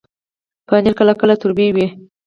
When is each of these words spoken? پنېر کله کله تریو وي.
پنېر 0.67 0.93
کله 0.99 1.13
کله 1.21 1.33
تریو 1.41 1.73
وي. 1.75 1.87